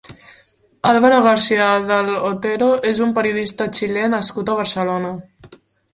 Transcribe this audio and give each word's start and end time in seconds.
Álvaro 0.91 1.19
García 1.27 1.67
del 1.91 2.09
Otero 2.31 2.71
és 2.93 3.03
un 3.09 3.15
periodista 3.19 3.69
xilè 3.81 4.07
nascut 4.15 4.51
a 4.51 4.57
Barcelona. 4.63 5.17